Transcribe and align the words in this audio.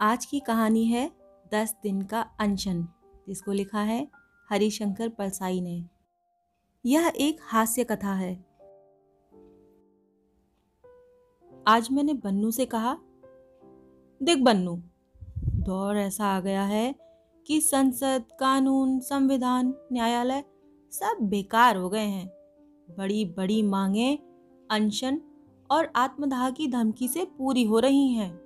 आज 0.00 0.26
की 0.26 0.40
कहानी 0.40 0.84
है 0.84 1.10
दस 1.52 1.76
दिन 1.82 2.02
का 2.02 2.20
अनशन। 2.20 2.88
जिसको 3.28 3.52
लिखा 3.52 3.80
है 3.80 4.08
हरिशंकर 4.50 5.08
परसाई 5.08 5.60
ने। 5.60 5.84
यह 6.86 7.12
एक 7.16 7.38
हास्य 7.42 7.84
कथा 7.84 8.14
है। 8.14 8.34
आज 11.68 11.88
मैंने 11.92 12.14
बन्नू 12.14 12.50
से 12.50 12.66
कहा, 12.66 12.98
देख 14.22 14.38
बन्नू, 14.38 14.82
दौर 15.44 15.96
ऐसा 15.96 16.26
आ 16.26 16.40
गया 16.40 16.62
है 16.62 16.94
कि 17.46 17.60
संसद, 17.60 18.24
कानून, 18.40 19.00
संविधान, 19.00 19.74
न्यायालय 19.92 20.44
सब 20.90 21.16
बेकार 21.22 21.76
हो 21.76 21.88
गए 21.88 22.06
हैं। 22.06 22.28
बड़ी 22.98 23.24
बड़ी 23.24 23.62
मांगे 23.62 24.18
अनशन 24.70 25.20
और 25.70 25.92
आत्मदाह 25.96 26.50
की 26.50 26.68
धमकी 26.68 27.08
से 27.08 27.24
पूरी 27.24 27.64
हो 27.64 27.78
रही 27.78 28.12
हैं। 28.12 28.45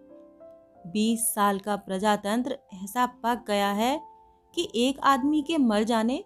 बीस 0.86 1.34
साल 1.34 1.58
का 1.58 1.76
प्रजातंत्र 1.76 2.58
ऐसा 2.74 3.06
पक 3.06 3.44
गया 3.46 3.72
है 3.72 4.02
कि 4.54 4.68
एक 4.74 5.00
आदमी 5.00 5.42
के 5.42 5.58
मर 5.58 5.82
जाने 5.82 6.24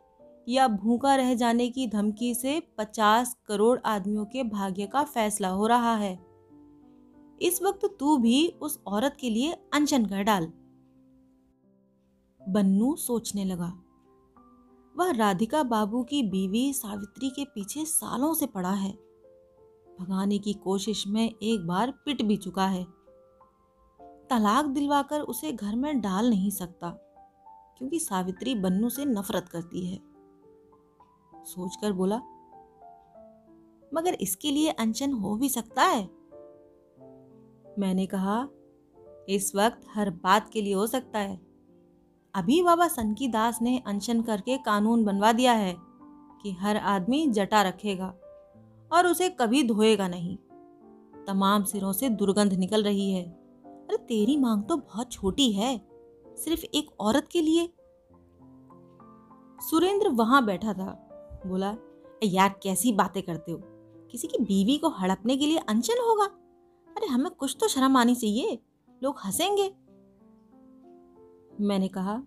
या 0.49 0.69
भूखा 0.69 1.15
रह 1.15 1.35
जाने 1.35 1.69
की 1.71 1.87
धमकी 1.87 2.35
से 2.35 2.63
पचास 2.79 3.37
करोड़ 3.47 3.81
आदमियों 3.85 4.25
के 4.25 4.43
भाग्य 4.43 4.87
का 4.87 5.05
फैसला 5.05 5.49
हो 5.49 5.67
रहा 5.67 5.97
है। 5.97 6.27
इस 7.43 7.63
वक्त 7.63 7.97
तू 8.01 8.17
भी 8.17 8.49
उस 8.49 8.83
औरत 8.87 9.17
के 9.21 9.31
लिए 9.31 9.53
अनशन 9.75 10.07
कर 10.07 10.23
डाल। 10.23 10.53
बन्नू 12.49 12.97
सोचने 12.97 13.45
लगा। 13.45 13.81
वह 14.97 15.11
राधिका 15.11 15.63
बाबू 15.63 16.03
की 16.03 16.23
बीवी 16.23 16.73
सावित्री 16.73 17.31
के 17.31 17.45
पीछे 17.45 17.85
सालों 17.85 18.35
से 18.35 18.47
पड़ा 18.47 18.73
है। 18.73 18.93
भगाने 20.01 20.39
की 20.39 20.53
कोशिश 20.53 21.07
में 21.07 21.35
एक 21.43 21.67
बार 21.67 21.91
पिट 21.91 22.23
भी 22.23 22.37
चुका 22.37 22.67
है। 22.67 22.87
तलाक 24.31 24.65
दिलवाकर 24.65 25.21
उसे 25.21 25.53
घर 25.53 25.75
में 25.77 26.01
डाल 26.01 26.31
नहीं 26.31 26.51
सकता, 26.51 26.91
क्योंकि 27.79 27.99
सावित्री 27.99 28.55
बन्नू 28.55 28.89
से 28.89 29.05
नफरत 29.05 29.49
करती 29.49 29.87
है। 29.87 29.99
सोचकर 31.45 31.93
बोला, 31.93 32.17
मगर 33.95 34.15
इसके 34.15 34.51
लिए 34.51 34.71
अनशन 34.71 35.13
हो 35.13 35.37
भी 35.37 35.49
सकता 35.49 35.83
है? 35.83 36.05
मैंने 37.79 38.07
कहा, 38.07 38.49
इस 39.29 39.53
वक्त 39.57 39.87
हर 39.95 40.11
बात 40.11 40.51
के 40.51 40.63
लिए 40.63 40.75
हो 40.75 40.87
सकता 40.87 41.19
है। 41.19 41.41
अभी 42.35 42.63
बाबा 42.63 42.89
सनकी 42.89 43.29
दास 43.29 43.59
ने 43.63 43.79
अनशन 43.87 44.23
करके 44.23 44.57
कानून 44.59 45.05
बनवा 45.05 45.33
दिया 45.33 45.53
है 45.53 45.75
कि 46.43 46.53
हर 46.53 46.77
आदमी 46.77 47.27
जटा 47.27 47.63
रखेगा 47.63 48.15
और 48.93 49.07
उसे 49.07 49.29
कभी 49.29 49.63
धोएगा 49.63 50.09
नहीं। 50.09 50.37
तमाम 51.27 51.65
सिरों 51.65 51.93
से 51.93 52.09
दुर्गंध 52.09 52.53
निकल 52.53 52.83
रही 52.83 53.13
है। 53.13 53.44
अरे 53.85 53.97
तेरी 53.97 54.37
मांग 54.37 54.63
तो 54.63 54.77
बहुत 54.77 55.13
छोटी 55.13 55.53
है, 55.53 55.89
सिर्फ़ 56.27 56.65
एक 56.65 57.01
औरत 57.01 57.29
के 57.29 57.41
लिए। 57.41 57.73
सुरेंद्र 59.61 60.09
वहाँ 60.09 60.45
बैठा 60.45 60.73
था, 60.73 61.09
बोला 61.47 61.77
यार, 62.25 62.61
कैसी 62.63 62.93
बातें 62.93 63.23
करते 63.23 63.53
हो? 63.53 63.61
किसी 64.11 64.29
की 64.29 64.39
बीवी 64.39 64.79
को 64.79 64.89
हड़पने 64.89 65.37
के 65.37 65.47
लिए 65.47 65.59
अनशन 65.59 65.95
होगा? 65.95 66.25
अरे, 66.97 67.07
हमें 67.07 67.33
कुछ 67.33 67.57
तो 67.61 67.69
शर्म 67.69 67.97
आनी 67.97 68.15
चाहिए, 68.15 68.59
लोग 69.03 69.15
हंसेंगे। 69.25 69.75
मैंने 71.61 71.89
कहा, 71.89 72.23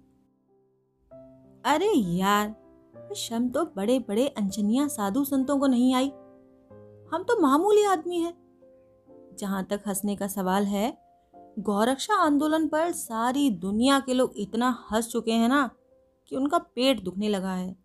अरे 1.66 1.94
यार, 1.94 2.56
शर्म 3.16 3.50
तो 3.50 3.66
बड़े 3.66 4.00
बड़े 4.00 4.28
अनचनिया 4.28 4.88
साधु 4.88 5.26
संतों 5.26 5.60
को 5.60 5.68
नहीं 5.68 5.94
आई। 5.94 6.08
हम 7.12 7.24
तो 7.24 7.42
मामूली 7.42 7.84
आदमी 7.84 8.20
हैं। 8.20 8.48
जहाँ 9.40 9.64
तक 9.64 9.82
हंसने 9.88 10.16
का 10.16 10.28
सवाल 10.28 10.64
है 10.64 11.07
गौरक्षा 11.60 12.16
आंदोलन 12.16 12.68
पर 12.68 12.92
सारी 12.92 13.50
दुनिया 13.50 14.00
के 14.00 14.14
लोग 14.14 14.34
इतना 14.38 14.88
हंस 14.92 15.08
चुके 15.08 15.32
हैं 15.32 15.50
ना 15.50 15.70
कि 16.28 16.36
उनका 16.36 16.58
पेट 16.58 17.04
दुखने 17.04 17.30
लगा 17.30 17.54
है। 17.54 17.76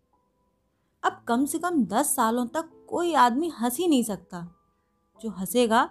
अब 1.03 1.25
कम 1.27 1.45
से 1.45 1.59
कम 1.59 1.85
दस 1.85 2.15
सालों 2.15 2.47
तक 2.47 2.87
कोई 2.89 3.13
आदमी 3.13 3.49
हंस 3.49 3.77
ही 3.77 3.87
नहीं 3.87 4.03
सकता। 4.03 4.55
जो 5.21 5.29
हंसेगा, 5.29 5.89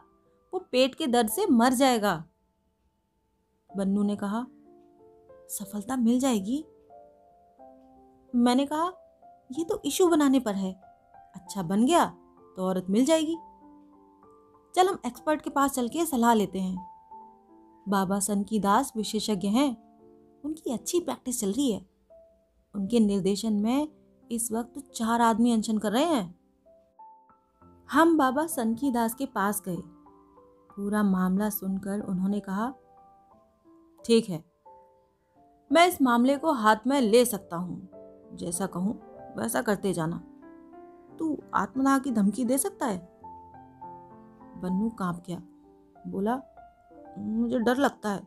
वो 0.55 0.61
पेट 0.73 0.95
के 0.95 1.07
दर्द 1.07 1.29
से 1.29 1.47
मर 1.47 1.73
जाएगा। 1.73 2.25
बन्नू 3.77 4.03
ने 4.03 4.17
कहा, 4.17 4.47
सफलता 5.49 5.97
मिल 5.97 6.21
जाएगी? 6.21 6.65
मैंने 8.35 8.67
कहा, 8.67 8.93
ये 9.53 9.65
तो 9.65 9.83
इशू 9.85 10.09
बनाने 10.09 10.41
पर 10.41 10.55
है। 10.55 10.73
अच्छा 11.15 11.63
बन 11.63 11.87
गया 11.87 12.05
तो 12.57 12.63
औरत 12.63 12.87
मिल 12.91 13.05
जाएगी। 13.05 13.37
चल 14.75 14.89
हम 14.89 14.99
एक्सपर्ट 15.07 15.41
के 15.41 15.51
पास 15.51 15.73
चल 15.73 15.89
के 15.89 16.07
सलाह 16.07 16.35
लेते 16.35 16.61
हैं। 16.61 16.92
बाबा 17.89 18.19
सनकी 18.21 18.61
दास 18.61 18.93
विशेषज्ञ 18.97 19.49
हैं। 19.49 19.71
उनकी 20.45 20.73
अच्छी 20.73 21.01
प्रैक्टिस 21.01 21.41
चल 21.41 21.53
रही 21.53 21.71
है। 21.73 21.81
उनके 22.75 23.01
निर्देशन 23.01 23.53
में 23.53 23.89
इस 24.31 24.53
वक्त 24.53 24.93
चार 24.95 25.21
आदमी 25.21 25.53
अनशन 25.53 25.79
कर 25.79 25.93
रहे 25.93 26.05
हैं। 26.05 26.35
हम 27.93 28.17
बाबा 28.19 28.47
सनकी 28.47 28.91
दास 28.91 29.15
के 29.15 29.27
पास 29.27 29.63
गए। 29.67 29.77
पूरा 30.77 31.03
मामला 31.03 31.49
सुनकर 31.51 32.01
उन्होंने 32.01 32.41
कहा, 32.41 32.73
ठीक 34.05 34.29
है, 34.29 34.45
मैं 35.71 35.87
इस 35.89 36.01
मामले 36.03 36.37
को 36.37 36.53
हाथ 36.53 36.87
में 36.87 37.01
ले 37.01 37.25
सकता 37.25 37.57
हूँ। 37.57 37.89
जैसा 38.35 38.67
कहूँ, 38.67 38.95
वैसा 39.37 39.63
करते 39.63 39.93
जाना। 39.93 40.23
तू 41.19 41.37
आत्मदाह 41.55 41.99
की 41.99 42.11
धमकी 42.11 42.45
दे 42.45 42.59
सकता 42.59 42.87
है? 42.87 42.99
बन्नू 44.63 44.89
काँप 44.91 45.23
गया। 45.27 45.43
बोला 46.07 46.37
मुझे 47.19 47.59
डर 47.59 47.77
लगता 47.77 48.09
है। 48.09 48.19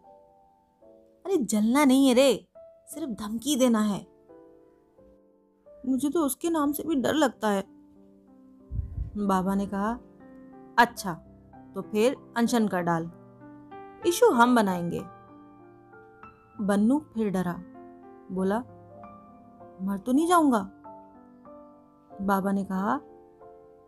अरे, 1.25 1.37
जलना 1.37 1.85
नहीं 1.85 2.07
है 2.07 2.13
रे, 2.13 2.47
सिर्फ़ 2.87 3.09
धमकी 3.09 3.55
देना 3.55 3.79
है। 3.79 4.07
मुझे 5.85 6.09
तो 6.09 6.19
उसके 6.19 6.49
नाम 6.49 6.71
से 6.71 6.83
भी 6.83 6.95
डर 6.95 7.13
लगता 7.13 7.49
है। 7.49 7.63
बाबा 9.17 9.55
ने 9.55 9.65
कहा 9.65 9.99
अच्छा 10.79 11.13
तो 11.75 11.81
फिर 11.81 12.33
अनशन 12.37 12.67
कर 12.67 12.81
डाल। 12.81 13.11
इशू 14.07 14.31
हम 14.31 14.55
बनाएँगे। 14.55 14.99
बन्नू 16.65 16.99
फिर 16.99 17.29
डरा, 17.29 17.55
बोला, 18.31 18.59
मर 19.81 19.97
तो 19.97 20.11
नहीं 20.11 20.27
जाऊँगा? 20.27 20.71
बाबा 22.21 22.51
ने 22.51 22.63
कहा, 22.63 22.99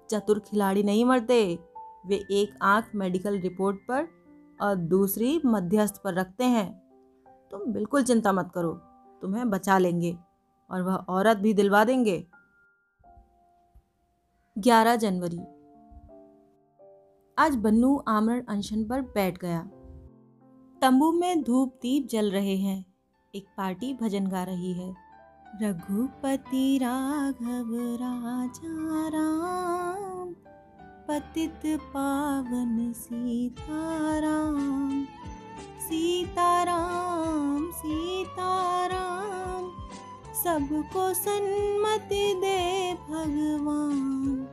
चतुर 0.10 0.40
खिलाड़ी 0.40 0.84
नहीं 0.84 1.06
मरते, 1.06 1.60
वे 2.06 2.16
एक 2.16 2.60
आँख 2.62 2.92
मेडिकल 2.96 3.40
रिपोर्ट 3.40 3.78
पर 3.78 4.17
और 4.62 4.76
दूसरी 4.76 5.42
मध्यस्थ 5.46 6.02
पर 6.04 6.14
रखते 6.14 6.44
हैं। 6.44 6.88
तुम 7.52 7.74
बिल्कुल 7.74 8.04
चिंता 8.04 8.32
मत 8.32 8.52
करो, 8.56 8.74
तुम्हें 9.22 9.50
बचा 9.50 9.78
लेंगे 9.78 10.18
और 10.72 10.82
वह 10.82 10.96
औरत 10.96 11.38
भी 11.38 11.54
दिलवा 11.54 11.84
देंगे। 11.84 12.28
11 14.58 14.96
जनवरी। 14.96 15.40
आज 17.38 17.56
बन्नू 17.56 18.04
आमरण 18.08 18.44
अनशन 18.50 18.84
पर 18.84 19.02
बैठ 19.02 19.38
गया। 19.38 19.70
तंबू 20.82 21.12
में 21.12 21.44
धूप 21.44 21.80
दीप 21.82 22.08
जल 22.08 22.32
रहे 22.32 22.58
हैं। 22.58 22.86
एक 23.36 23.46
पार्टी 23.58 23.94
भजन 23.94 24.28
गा 24.28 24.44
रही 24.44 24.74
है। 24.74 24.96
रघुपति 25.62 26.78
राघव 26.78 27.72
राजा 27.76 29.08
राम। 29.08 30.36
पतित 31.08 31.62
पावन 31.66 32.94
सीताराम 32.96 35.06
सीताराम 35.80 37.72
सीताराम, 37.72 39.72
सबको 40.44 41.14
सन्मति 41.14 42.34
दे 42.34 42.94
भगवान। 42.94 44.48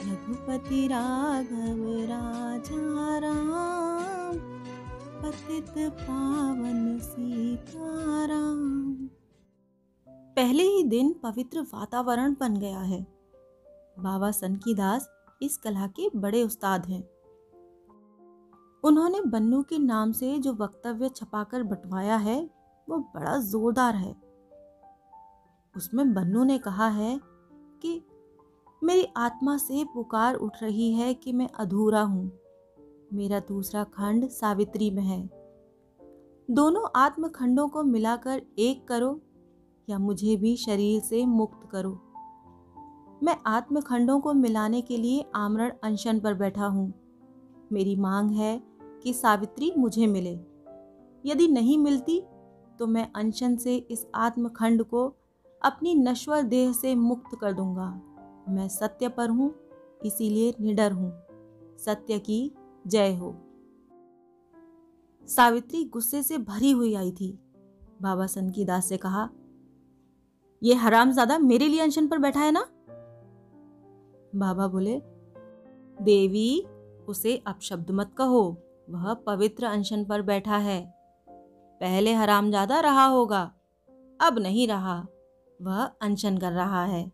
रघुपति 0.00 0.86
राघव 0.86 2.10
राजा 2.10 3.18
राम, 3.18 4.38
पतित 5.22 5.74
पावन 5.78 6.98
सीताराम। 7.02 8.94
पहले 10.36 10.62
ही 10.62 10.82
दिन 10.82 11.14
पवित्र 11.22 11.60
वातावरण 11.60 12.36
बन 12.40 12.56
गया 12.56 12.78
है। 12.78 13.06
बाबा 13.98 14.30
सनकी 14.30 14.74
दास 14.74 15.08
इस 15.42 15.56
कला 15.56 15.86
के 15.86 16.10
बड़े 16.16 16.42
उस्ताद 16.42 16.86
हैं। 16.86 17.08
उन्होंने 18.84 19.20
बन्नू 19.20 19.62
के 19.62 19.78
नाम 19.78 20.12
से 20.12 20.38
जो 20.38 20.52
वक्तव्य 20.54 21.08
छपाकर 21.08 21.62
बंटवाया 21.62 22.16
है, 22.16 22.50
वो 22.88 22.98
बड़ा 22.98 23.38
जोरदार 23.38 23.94
है। 23.94 24.16
उसमें 25.76 26.14
बन्नू 26.14 26.44
ने 26.44 26.58
कहा 26.58 26.88
है 26.88 27.20
कि, 27.82 28.04
मेरी 28.84 29.08
आत्मा 29.16 29.56
से 29.56 29.84
पुकार 29.84 30.34
उठ 30.34 30.52
रही 30.62 30.92
है 30.92 31.14
कि 31.14 31.32
मैं 31.32 31.48
अधूरा 31.48 32.02
हूँ। 32.02 32.38
मेरा 33.12 33.40
दूसरा 33.40 33.84
खंड 33.84 34.28
सावित्री 34.28 34.90
में 34.90 35.02
है। 35.02 35.42
दोनों 36.50 36.88
आत्मखंडों 36.96 37.68
को 37.68 37.82
मिलाकर 37.82 38.42
एक 38.58 38.88
करो 38.88 39.20
या 39.88 39.98
मुझे 39.98 40.36
भी 40.36 40.56
शरीर 40.56 41.00
से 41.00 41.26
मुक्त 41.26 41.68
करो। 41.72 42.11
मैं 43.22 43.36
आत्मखंडों 43.46 44.20
को 44.20 44.32
मिलाने 44.32 44.80
के 44.82 44.96
लिए 44.96 45.24
आमरण 45.34 45.72
अनशन 45.84 46.20
पर 46.20 46.34
बैठा 46.34 46.66
हूँ। 46.66 46.92
मेरी 47.72 47.96
मांग 47.96 48.30
है 48.30 48.62
कि 49.02 49.12
सावित्री 49.12 49.72
मुझे 49.78 50.06
मिले। 50.06 50.32
यदि 51.24 51.48
नहीं 51.48 51.78
मिलती 51.78 52.20
तो 52.78 52.86
मैं 52.86 53.10
अनशन 53.16 53.56
से 53.56 53.76
इस 53.76 54.06
आत्मखंड 54.14 54.82
को 54.84 55.06
अपनी 55.62 55.94
नश्वर 55.94 56.42
देह 56.42 56.72
से 56.72 56.94
मुक्त 56.94 57.38
कर 57.40 57.52
दूँगा। 57.52 57.88
मैं 58.48 58.68
सत्य 58.68 59.08
पर 59.08 59.30
हूँ, 59.30 59.54
इसीलिए 60.04 60.54
निडर 60.60 60.92
हूँ। 60.92 61.12
सत्य 61.78 62.18
की 62.18 62.54
जय 62.86 63.14
हो। 63.14 63.34
सावित्री 65.28 65.84
गुस्से 65.84 66.22
से 66.22 66.38
भरी 66.38 66.70
हुई 66.70 66.94
आई 66.94 67.12
थी। 67.12 67.38
बाबा 68.02 68.26
सन 68.26 68.50
की 68.50 68.64
दास 68.64 68.88
से 68.88 68.96
कहा 68.96 69.28
यह 70.62 70.82
हरामजादा 70.82 71.38
मेरे 71.38 71.68
लिए 71.68 71.80
अनशन 71.80 72.08
पर 72.08 72.18
बैठा 72.18 72.40
है 72.40 72.52
ना? 72.52 72.66
बाबा 74.36 74.66
बोले, 74.66 75.02
देवी, 76.02 76.66
उसे 77.08 77.42
अपशब्द 77.46 77.90
मत 77.90 78.14
कहो, 78.18 78.56
वह 78.90 79.14
पवित्र 79.14 79.64
अनशन 79.64 80.04
पर 80.04 80.22
बैठा 80.22 80.56
है। 80.56 80.94
पहले 81.80 82.14
हरामजादा 82.14 82.80
रहा 82.80 83.04
होगा, 83.04 83.52
अब 84.20 84.38
नहीं 84.38 84.68
रहा, 84.68 85.06
वह 85.62 85.82
अनशन 86.02 86.38
कर 86.38 86.52
रहा 86.52 86.84
है। 86.84 87.12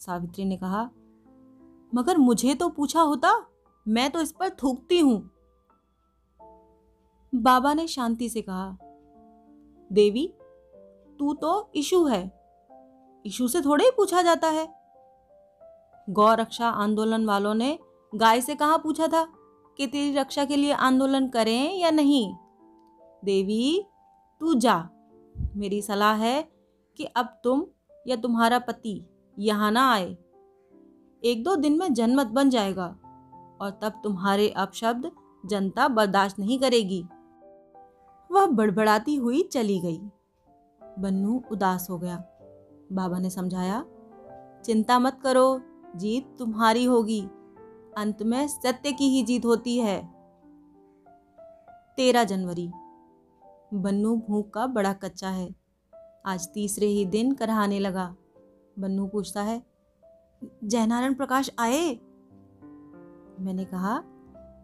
सावित्री 0.00 0.44
ने 0.44 0.56
कहा, 0.56 0.90
मगर 1.94 2.18
मुझे 2.18 2.54
तो 2.54 2.68
पूछा 2.68 3.00
होता, 3.00 3.46
मैं 3.88 4.10
तो 4.10 4.20
इस 4.20 4.32
पर 4.32 4.50
थूकती 4.50 5.00
हूँ। 5.00 5.30
बाबा 7.34 7.74
ने 7.74 7.86
शांति 7.86 8.28
से 8.28 8.42
कहा, 8.42 8.76
देवी, 9.92 10.34
तू 11.18 11.34
तो 11.34 11.70
इशू 11.74 12.04
है। 12.04 12.40
इशू 13.26 13.48
से 13.48 13.60
थोड़े 13.60 13.84
ही 13.84 13.90
पूछा 13.90 14.22
जाता 14.22 14.48
है। 14.48 14.83
गौ 16.10 16.34
रक्षा 16.34 16.68
आंदोलन 16.68 17.24
वालों 17.24 17.54
ने 17.54 17.78
गाय 18.14 18.40
से 18.40 18.54
कहा 18.54 18.76
पूछा 18.76 19.06
था 19.06 19.24
कि 19.76 19.86
तेरी 19.86 20.16
रक्षा 20.16 20.44
के 20.44 20.56
लिए 20.56 20.72
आंदोलन 20.72 21.28
करें 21.28 21.78
या 21.78 21.90
नहीं? 21.90 22.34
देवी, 23.24 23.84
तू 24.40 24.54
जा। 24.54 24.88
मेरी 25.56 25.82
सलाह 25.82 26.14
है 26.14 26.52
कि 26.96 27.04
अब 27.04 27.40
तुम 27.44 27.66
या 28.06 28.16
तुम्हारा 28.16 28.58
पति 28.58 29.06
यहाँ 29.38 29.70
ना 29.70 29.92
आए। 29.92 30.16
एक 31.24 31.42
दो 31.44 31.56
दिन 31.56 31.78
में 31.78 31.94
जनमत 31.94 32.26
बन 32.26 32.50
जाएगा 32.50 32.86
और 33.60 33.70
तब 33.82 34.00
तुम्हारे 34.04 34.48
अपशब्द 34.48 35.10
जनता 35.46 35.88
बर्दाश्त 35.88 36.38
नहीं 36.38 36.58
करेगी। 36.58 37.02
वह 38.30 38.46
बड़बड़ाती 38.46 39.16
हुई 39.16 39.42
चली 39.42 39.78
गई। 39.80 39.98
बन्नू 40.98 41.44
उदास 41.52 41.86
हो 41.90 41.98
गया। 41.98 42.16
बाबा 42.92 43.18
ने 43.18 43.30
समझाया, 43.30 43.84
चिंता 44.64 44.98
मत 44.98 45.18
करो 45.22 45.60
जीत 45.96 46.36
तुम्हारी 46.38 46.84
होगी। 46.84 47.28
अंत 47.96 48.22
में 48.22 48.48
सत्य 48.48 48.92
की 48.92 49.08
ही 49.08 49.22
जीत 49.22 49.44
होती 49.44 49.78
है। 49.78 50.14
तेरह 51.96 52.24
जनवरी। 52.24 52.70
बन्नू 53.74 54.16
भूख 54.16 54.50
का 54.50 54.66
बड़ा 54.66 54.92
कच्चा 54.92 55.28
है। 55.28 55.54
आज 56.26 56.48
तीसरे 56.54 56.86
ही 56.86 57.04
दिन 57.04 57.32
कराने 57.32 57.78
लगा। 57.78 58.16
बन्नू 58.78 59.06
पूछता 59.06 59.42
है, 59.42 59.66
जयनारायण 60.64 61.14
प्रकाश 61.14 61.50
आए? 61.58 61.94
मैंने 63.40 63.64
कहा, 63.64 64.02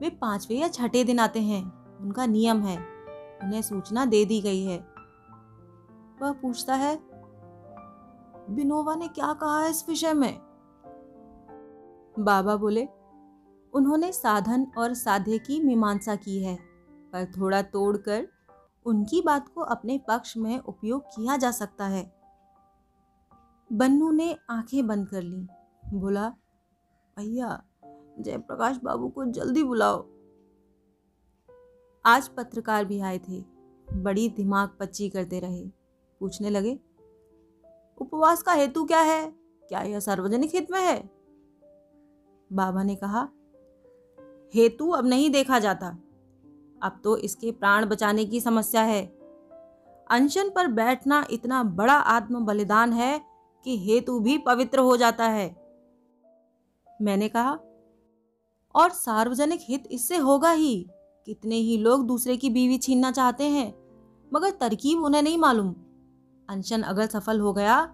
वे 0.01 0.11
पांचवे 0.11 0.57
या 0.57 0.69
छठे 0.69 1.05
दिन 1.05 1.19
आते 1.19 1.41
हैं। 1.41 1.97
उनका 1.99 2.27
नियम 2.27 2.63
है। 2.63 2.79
उन्हें 3.43 3.63
सूचना 3.63 4.05
दे 4.05 4.25
दी 4.25 4.41
गई 4.41 4.65
है। 4.65 4.79
वह 6.23 6.33
पूछता 6.33 6.75
है, 6.75 7.01
बिनोवा 8.51 8.95
ने 8.95 9.09
क्या 9.09 9.33
कहा 9.33 9.63
है 9.63 9.71
इस 9.71 9.89
विषय 9.89 10.13
में? 10.13 10.50
बाबा 12.25 12.57
बोले, 12.57 12.89
उन्होंने 13.73 14.13
साधन 14.13 14.67
और 14.79 14.95
साध्य 14.95 15.39
की 15.39 15.63
मीमांसा 15.63 16.17
की 16.17 16.43
है, 16.43 16.57
पर 17.13 17.33
थोड़ा 17.39 17.63
तोड़कर 17.63 18.29
उनकी 18.87 19.23
बात 19.23 19.49
को 19.49 19.61
अपने 19.61 19.99
पक्ष 19.99 20.37
में 20.37 20.59
उपयोग 20.59 21.03
किया 21.03 21.37
जा 21.37 21.51
सकता 21.51 21.87
है। 21.87 22.13
बन्नू 23.73 24.11
ने 24.11 24.37
आँखें 24.51 24.87
बंद 24.87 25.09
कर 25.09 25.23
ली, 25.23 25.47
बोला, 25.95 26.29
भैया, 27.19 27.63
जयप्रकाश 28.19 28.77
बाबू 28.85 29.09
को 29.09 29.25
जल्दी 29.25 29.63
बुलाओ। 29.63 30.07
आज 32.07 32.29
पत्रकार 32.29 32.85
भी 32.85 33.01
आए 33.01 33.19
थे, 33.19 33.45
बड़ी 33.93 34.29
दिमाग 34.29 34.77
पच्ची 34.81 35.09
करते 35.09 35.41
रहे, 35.41 35.69
पूछने 36.21 36.51
लगे, 36.51 36.81
उपवास 37.99 38.43
का 38.43 38.53
हेतु 38.53 38.85
क्या 38.85 39.01
है? 39.01 39.31
क्या 39.69 39.83
यह 39.83 40.01
सार्वजनिक 40.01 40.51
हित 40.55 40.71
में 40.71 40.81
है? 40.81 41.20
बाबा 42.51 42.83
ने 42.83 42.95
कहा, 42.95 43.29
हेतु 44.55 44.91
अब 44.91 45.07
नहीं 45.07 45.31
देखा 45.31 45.59
जाता। 45.59 45.89
अब 46.83 47.01
तो 47.05 47.17
इसके 47.17 47.51
प्राण 47.53 47.87
बचाने 47.87 48.25
की 48.25 48.41
समस्या 48.41 48.83
है। 48.83 49.03
अनशन 50.07 50.51
पर 50.51 50.67
बैठना 50.69 51.25
इतना 51.31 51.63
बड़ा 51.63 51.95
आत्म 51.95 52.45
बलिदान 52.45 52.93
है 52.93 53.21
कि 53.67 53.77
हेतु 53.81 54.19
भी 54.21 54.37
पवित्र 54.39 54.79
हो 54.79 54.97
जाता 54.97 55.25
है। 55.25 55.49
मैंने 56.87 57.29
कहा, 57.29 57.53
और 58.75 58.91
सार्वजनिक 58.91 59.61
हित 59.63 59.89
इससे 59.91 60.17
होगा 60.19 60.51
ही। 60.51 60.87
कितने 61.27 61.57
ही 61.57 61.77
लोग 61.79 62.07
दूसरे 62.07 62.37
की 62.37 62.51
बीवी 62.51 62.79
छीनना 62.79 63.11
चाहते 63.13 63.45
हैं, 63.45 63.73
मगर 64.33 64.51
तरकीब 64.51 65.03
उन्हें 65.05 65.23
नहीं 65.23 65.39
मालूम। 65.39 65.75
अनशन 66.49 66.83
अगर 66.83 67.07
सफल 67.07 67.41
हो 67.41 67.53
गया 67.53 67.85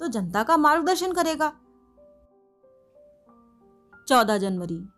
तो 0.00 0.08
जनता 0.08 0.42
का 0.42 0.56
मार्गदर्शन 0.56 1.12
करेगा। 1.12 1.52
चौदह 4.10 4.38
जनवरी। 4.38 4.88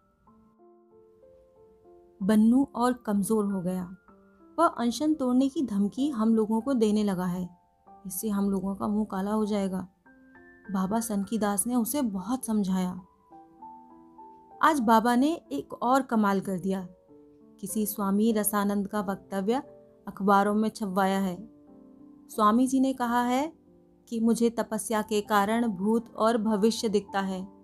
बन्नू 2.23 2.69
और 2.75 2.93
कमज़ोर 2.93 3.45
हो 3.45 3.63
गया। 3.63 3.97
वह 4.59 4.67
अनशन 4.67 5.15
तोड़ने 5.15 5.49
की 5.49 5.63
धमकी 5.63 6.11
हम 6.11 6.35
लोगों 6.35 6.61
को 6.61 6.75
देने 6.75 7.05
लगा 7.05 7.25
है। 7.25 7.49
इससे 8.07 8.29
हम 8.29 8.51
लोगों 8.51 8.75
का 8.75 8.89
मुँह 8.89 9.05
काला 9.05 9.31
हो 9.31 9.47
जाएगा। 9.47 9.89
बाबा 10.73 11.01
सनकी 11.01 11.39
दास 11.39 11.67
ने 11.67 11.75
उसे 11.75 12.03
बहुत 12.03 12.47
समझाया। 12.47 13.01
आज 14.63 14.81
बाबा 14.81 15.17
ने 15.17 15.41
एक 15.53 15.73
और 15.73 16.03
कमाल 16.03 16.41
कर 16.41 16.59
दिया। 16.59 16.89
किसी 17.61 17.87
स्वामी 17.87 18.33
रसानंद 18.33 18.89
का 18.89 19.01
वक्तव्य 19.01 19.63
अखबारों 20.09 20.55
में 20.55 20.69
छपवाया 20.69 21.19
है। 21.19 21.49
स्वामी 22.29 22.67
जी 22.67 22.81
ने 22.81 22.93
कहा 22.93 23.23
है 23.23 23.53
कि 24.09 24.21
मुझे 24.21 24.51
तपस्या 24.51 25.03
के 25.03 25.21
कारण 25.21 25.67
भूत 25.67 26.15
और 26.15 26.39
भविष्य 26.39 26.89
दिखता 26.89 27.21
है। 27.21 27.62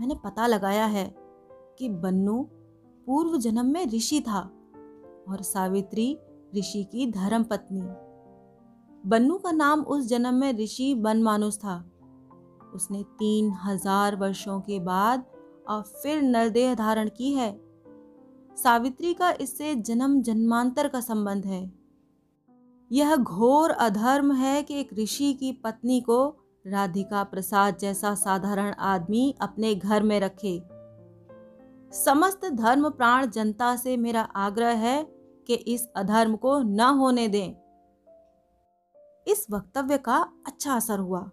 मैंने 0.00 0.14
पता 0.14 0.46
लगाया 0.46 0.86
है 0.86 1.14
कि 1.78 1.88
बन्नू 1.88 2.42
पूर्व 3.06 3.36
जन्म 3.38 3.66
में 3.66 3.86
ऋषि 3.86 4.20
था 4.20 4.40
और 5.28 5.42
सावित्री 5.42 6.18
ऋषि 6.56 6.84
की 6.84 7.10
धर्म 7.10 7.44
पत्नी 7.44 7.82
बन्नू 9.04 9.38
का 9.38 9.50
नाम 9.50 9.80
उस 9.80 10.06
जन्म 10.06 10.34
में 10.34 10.52
ऋषि 10.52 10.94
बन 10.94 11.22
मानुस 11.22 11.58
था। 11.58 11.90
उसने 12.74 13.02
तीन 13.02 13.52
हज़ार 13.64 14.16
वर्षों 14.16 14.60
के 14.60 14.78
बाद 14.80 15.24
और 15.68 15.82
फिर 15.82 16.22
नरदेह 16.22 16.74
धारण 16.74 17.08
की 17.08 17.32
है। 17.32 17.50
सावित्री 18.56 19.14
का 19.14 19.30
इससे 19.30 19.74
जन्म 19.74 20.20
जन्मांतर 20.22 20.88
का 20.88 21.00
संबंध 21.00 21.46
है। 21.46 21.72
यह 22.92 23.16
घोर 23.16 23.70
अधर्म 23.70 24.32
है 24.32 24.62
कि 24.62 24.80
एक 24.80 24.90
ऋषि 24.94 25.32
की 25.32 25.52
पत्नी 25.52 26.00
को 26.00 26.43
राधिका 26.66 27.24
प्रसाद 27.24 27.76
जैसा 27.76 28.14
साधारण 28.14 28.74
आदमी 28.74 29.34
अपने 29.40 29.74
घर 29.74 30.02
में 30.02 30.20
रखे। 30.20 30.62
समस्त 31.92 32.44
धर्म 32.44 32.90
प्राण 32.90 33.26
जनता 33.26 33.76
से 33.76 33.96
मेरा 33.96 34.22
आग्रह 34.22 34.70
है 34.70 35.04
कि 35.46 35.54
इस 35.54 35.88
अधर्म 35.96 36.36
को 36.36 36.62
न 36.62 36.80
होने 36.80 37.28
दें। 37.28 37.54
इस 39.26 39.46
वक्तव्य 39.50 39.98
का 39.98 40.32
अच्छा 40.46 40.76
असर 40.76 40.98
हुआ। 40.98 41.30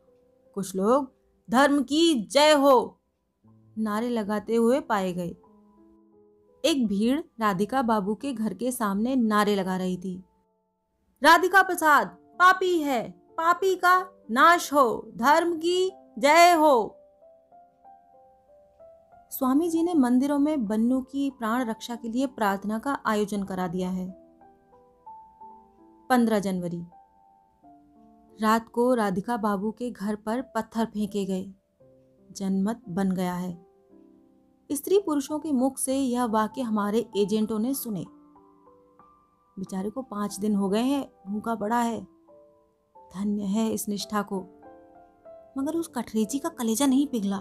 कुछ 0.55 0.75
लोग, 0.75 1.13
धर्म 1.50 1.83
की 1.83 2.27
जय 2.27 2.51
हो, 2.51 3.00
नारे 3.77 4.09
लगाते 4.09 4.55
हुए 4.55 4.79
पाए 4.79 5.13
गए। 5.13 5.35
एक 6.65 6.88
भीड़ 6.88 7.19
राधिका 7.19 7.81
बाबू 7.81 8.15
के 8.15 8.33
घर 8.33 8.53
के 8.53 8.71
सामने 8.71 9.15
नारे 9.15 9.55
लगा 9.55 9.77
रही 9.77 9.97
थी। 9.97 10.23
राधिका 11.23 11.63
प्रसाद, 11.63 12.07
पापी 12.39 12.79
है, 12.79 13.09
पापी 13.11 13.75
का 13.75 14.13
नाश 14.31 14.73
हो। 14.73 15.11
धर्म 15.17 15.57
की 15.57 15.91
जय 16.19 16.53
हो। 16.53 16.97
स्वामी 19.31 19.69
जी 19.69 19.83
ने 19.83 19.93
मंदिरों 19.93 20.39
में 20.39 20.67
बन्नू 20.67 21.01
की 21.01 21.29
प्राण 21.29 21.65
रक्षा 21.65 21.95
के 21.95 22.09
लिए 22.09 22.27
प्रार्थना 22.27 22.79
का 22.79 23.00
आयोजन 23.05 23.43
करा 23.43 23.67
दिया 23.67 23.89
है। 23.89 24.11
पंद्रह 26.09 26.39
जनवरी। 26.39 26.83
रात 28.41 28.69
को 28.69 28.93
राधिका 28.93 29.38
बाबू 29.38 29.71
के 29.71 29.91
घर 29.91 30.15
पर 30.15 30.41
पत्थर 30.41 30.85
फेंके 30.85 31.25
गए। 31.25 31.53
जनमत 32.31 32.81
बन 32.89 33.11
गया 33.11 33.33
है। 33.33 33.65
स्त्री 34.71 35.00
पुरुषों 35.00 35.39
के 35.39 35.51
मुख 35.51 35.77
से 35.77 35.97
यह 35.97 36.25
वाक्य 36.25 36.61
हमारे 36.61 37.09
एजेंटों 37.17 37.59
ने 37.59 37.73
सुने। 37.73 38.05
बेचारे 39.59 39.89
को 39.89 40.01
पाँच 40.01 40.39
दिन 40.39 40.55
हो 40.55 40.69
गए 40.69 40.83
हैं, 40.83 41.11
भूखा 41.27 41.55
पड़ा 41.55 41.81
है। 41.81 42.21
धन्य 43.15 43.44
है 43.44 43.70
इस 43.70 43.89
निष्ठा 43.89 44.22
को। 44.22 44.39
मगर 45.58 45.75
उस 45.75 45.88
कठरेजी 45.88 46.39
का 46.39 46.50
कलेजा 46.50 46.86
नहीं 46.86 47.08
पिघला। 47.08 47.38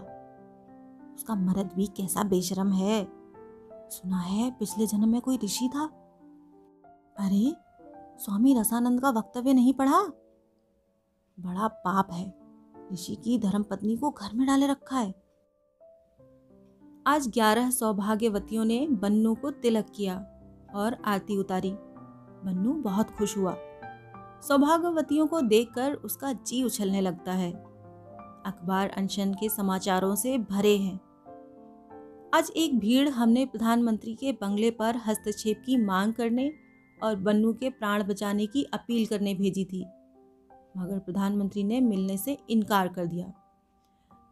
उसका 1.15 1.35
मर्द 1.35 1.71
भी 1.77 1.87
कैसा 1.87 2.23
बेशरम 2.23 2.73
है। 2.73 3.09
सुना 3.91 4.19
है 4.19 4.50
पिछले 4.50 4.87
जन्म 4.87 5.09
में 5.09 5.21
कोई 5.21 5.39
ऋषि 5.45 5.71
था? 5.75 5.85
अरे, 7.19 7.57
स्वामी 8.19 8.55
रसानंद 8.55 9.00
का 9.00 9.11
वक्तव्य 9.11 9.53
नहीं 9.53 9.75
पढ़ा? 9.75 10.03
बड़ा 11.41 11.69
पाप 11.69 12.12
है। 12.12 12.35
ऋषि 12.93 13.15
की 13.15 13.39
धर्मपत्नी 13.39 13.97
को 13.97 14.11
घर 14.11 14.35
में 14.35 14.47
डाले 14.47 14.67
रखा 14.67 14.97
है। 14.97 15.15
आज 17.07 17.29
ग्यारह 17.29 17.71
सौभाग्यवतियों 17.71 18.65
ने 18.65 18.89
बन्नू 18.89 19.35
को 19.35 19.50
तिलक 19.50 19.93
किया 19.95 20.19
और 20.75 21.03
आरती 21.05 21.39
उतारी। 21.39 21.73
बन्नू 22.45 22.73
बहुत 22.73 23.11
खुश 23.11 23.39
हुआ। 23.39 23.57
सौभाग्यवतियों 24.42 25.26
को 25.26 25.40
देखकर 25.40 25.94
उसका 25.94 26.32
जी 26.32 26.62
उछलने 26.64 27.00
लगता 27.00 27.32
है। 27.32 27.52
अखबार 28.47 28.88
अनशन 28.88 29.35
के 29.35 29.49
समाचारों 29.49 30.14
से 30.14 30.38
भरे 30.38 30.76
हैं। 30.76 31.00
आज 32.35 32.52
एक 32.56 32.78
भीड़ 32.78 33.09
हमने 33.09 33.47
प्रधानमंत्री 33.47 34.14
के 34.14 34.32
बंगले 34.32 34.70
पर 34.70 34.97
हस्तक्षेप 34.97 35.62
की 35.66 35.76
मांग 35.76 36.12
करने 36.14 36.52
और 37.02 37.16
बन्नू 37.16 37.52
के 37.52 37.70
प्राण 37.70 38.04
बचाने 38.04 38.47
की 38.47 38.62
अपील 38.64 39.06
करने 39.06 39.35
भेजी 39.35 39.64
थी, 39.64 39.85
मगर 40.76 40.99
प्रधानमंत्री 40.99 41.64
ने 41.64 41.80
मिलने 41.80 42.16
से 42.16 42.38
इनकार 42.50 42.88
कर 42.88 43.06
दिया। 43.06 43.32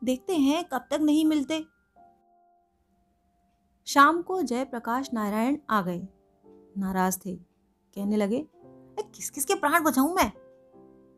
देखते 0.05 0.37
हैं 0.37 0.65
कब 0.65 0.87
तक 0.91 0.99
नहीं 1.01 1.25
मिलते। 1.25 1.65
शाम 3.87 4.23
को 4.23 4.43
जयप्रकाश 4.43 5.11
नारायण 5.13 5.57
आ 5.71 5.83
गए। 5.83 6.09
नाराज़ 6.79 7.19
थे। 7.27 7.37
कहने 7.97 8.17
लगे 8.17 8.47
किस 9.05 9.31
किस 9.31 9.45
के 9.45 9.55
प्राण 9.55 9.83
बचाऊं 9.85 10.15
मैं? 10.15 10.31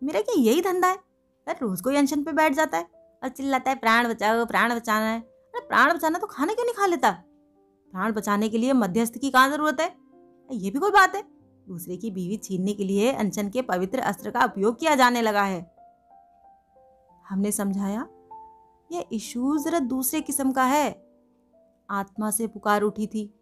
मेरा 0.02 0.20
क्या 0.20 0.34
यही 0.38 0.62
धंधा 0.62 0.88
है? 0.88 0.98
रोज 1.46 1.80
कोई 1.80 1.96
अनशन 1.96 2.22
पे 2.24 2.32
बैठ 2.32 2.52
जाता 2.52 2.78
है 2.78 2.84
और 3.22 3.28
चिल्लाता 3.28 3.70
है, 3.70 3.76
प्राण 3.76 4.08
बचाओ, 4.08 4.44
प्राण 4.44 4.74
बचाना 4.74 5.06
है। 5.06 5.20
अरे 5.20 5.60
प्राण 5.60 5.92
बचाना 5.94 6.18
तो 6.18 6.26
खाना 6.26 6.54
क्यों 6.54 6.64
नहीं 6.64 6.74
खा 6.74 6.86
लेता? 6.86 7.10
प्राण 7.92 8.12
बचाने 8.12 8.48
के 8.48 8.58
लिए 8.58 8.72
मध्यस्थ 8.72 9.18
की 9.18 9.30
कहाँ 9.30 9.50
ज़रूरत 9.50 9.80
है? 9.80 9.96
ये 10.50 10.70
भी 10.70 10.78
कोई 10.78 10.90
बात 10.90 11.14
है। 11.14 11.22
दूसरे 11.68 11.96
की 11.96 12.10
बीवी 12.10 12.36
छीनने 12.36 12.72
के 12.72 12.84
लिए 12.84 13.12
अनशन 13.12 13.48
के 13.48 13.62
पवित्र 13.62 13.98
अस्त्र 13.98 14.30
का 14.30 14.44
उपयोग 14.44 14.78
किया 14.78 14.94
जाने 14.94 15.22
लगा 15.22 15.42
है। 15.42 15.60
हमने 17.28 17.52
समझाया, 17.52 18.06
यह 18.92 19.04
इशू 19.12 19.58
जरा 19.58 19.78
दूसरे 19.78 20.20
किस्म 20.20 20.52
का 20.52 20.64
है। 20.64 20.90
आत्मा 21.90 22.30
से 22.30 22.46
पुकार 22.46 22.82
उठी 22.82 23.06
थी। 23.06 23.34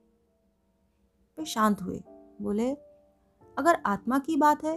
वे 1.38 1.45
शांत 1.45 1.83
हुए, 1.83 2.02
बोले 2.42 2.88
अगर 3.58 3.78
आत्मा 3.86 4.18
की 4.18 4.36
बात 4.36 4.64
है 4.64 4.76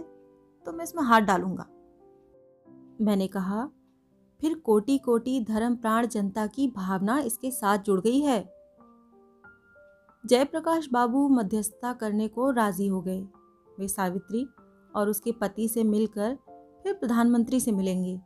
तो 0.66 0.72
मैं 0.72 0.84
इसमें 0.84 1.02
हाथ 1.02 1.20
डालूँगा। 1.20 1.66
मैंने 3.00 3.26
कहा, 3.26 3.66
फिर 4.40 4.54
कोटि 4.58 4.96
कोटि 4.98 5.44
धर्म 5.48 5.74
प्राण 5.76 6.06
जनता 6.06 6.46
की 6.46 6.66
भावना 6.68 7.18
इसके 7.20 7.50
साथ 7.50 7.78
जुड़ 7.78 8.00
गई 8.00 8.20
है। 8.20 8.40
जयप्रकाश 10.24 10.88
बाबू 10.92 11.28
मध्यस्थता 11.28 11.92
करने 11.92 12.28
को 12.28 12.50
राज़ी 12.50 12.86
हो 12.86 13.00
गए। 13.02 13.20
वे 13.78 13.88
सावित्री 13.88 14.46
और 14.94 15.08
उसके 15.08 15.32
पति 15.32 15.68
से 15.68 15.84
मिलकर 15.84 16.36
फिर 16.82 16.94
प्रधानमंत्री 16.94 17.60
से 17.60 17.72
मिलेंगे। 17.72 18.20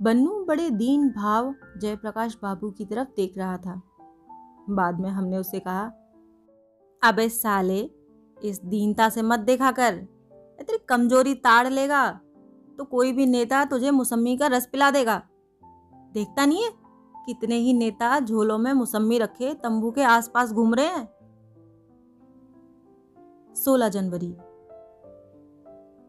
बन्नू 0.00 0.44
बड़े 0.44 0.68
दीन 0.70 1.08
भाव 1.08 1.54
जयप्रकाश 1.76 2.36
बाबू 2.42 2.70
की 2.70 2.84
तरफ़ 2.84 3.08
देख 3.16 3.38
रहा 3.38 3.56
था। 3.56 3.80
बाद 4.70 5.00
में 5.00 5.10
हमने 5.10 5.38
उसे 5.38 5.60
कहा, 5.60 5.84
अबे 7.02 7.28
साले 7.28 7.82
इस 8.44 8.64
दीनता 8.64 9.08
से 9.08 9.22
मत 9.22 9.40
देखा 9.40 9.72
कर 9.72 9.96
तेरी 10.60 10.78
कमज़ोरी 10.78 11.34
ताड़ 11.34 11.68
लेगा। 11.68 12.20
तो 12.78 12.84
कोई 12.84 13.12
भी 13.12 13.26
नेता 13.26 13.64
तुझे 13.64 13.90
मौसमी 13.90 14.36
का 14.36 14.46
रस 14.46 14.66
पिला 14.66 14.90
देगा। 14.90 15.22
देखता 16.12 16.46
नहीं 16.46 16.64
है? 16.64 16.70
कितने 17.26 17.54
ही 17.54 17.72
नेता 17.72 18.20
झोलों 18.20 18.58
में 18.58 18.72
मौसमी 18.72 19.18
रखे 19.18 19.54
तंबू 19.54 19.90
के 19.90 20.02
आसपास 20.02 20.52
घूम 20.52 20.74
रहे 20.74 20.86
हैं। 20.86 21.08
16 23.54 23.88
जनवरी। 23.88 24.36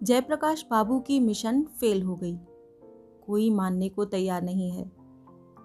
जयप्रकाश 0.04 0.66
बाबू 0.72 1.00
की 1.00 1.20
मिशन 1.20 1.64
फेल 1.64 2.04
हो 2.04 2.16
गई। 2.16 2.38
कोई 3.28 3.50
मानने 3.50 3.90
को 3.90 4.06
तैयार 4.06 4.42
नहीं 4.42 4.72
है। 4.72 4.92